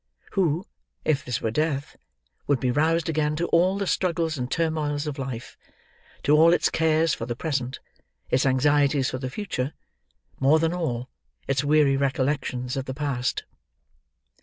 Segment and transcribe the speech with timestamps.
[0.31, 0.65] Who,
[1.05, 1.95] if this were death,
[2.47, 5.55] would be roused again to all the struggles and turmoils of life;
[6.23, 7.79] to all its cares for the present;
[8.31, 9.73] its anxieties for the future;
[10.39, 11.07] more than all,
[11.47, 13.43] its weary recollections of the past!